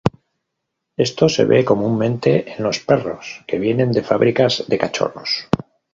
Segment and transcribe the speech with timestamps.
[1.07, 5.47] Esto se ve comúnmente en los perros que vienen de fábricas de cachorros.